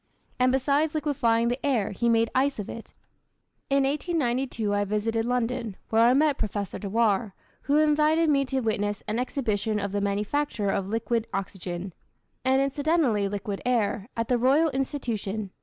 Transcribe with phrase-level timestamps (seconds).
[0.39, 2.95] And besides liquefying the air he made ice of it.
[3.69, 7.35] In 1892 I visited London, where I met Professor Dewar,
[7.69, 11.93] who invited me to witness an exhibition of the manufacture of liquid oxygen
[12.43, 15.51] and incidentally liquid air at the Royal Institution.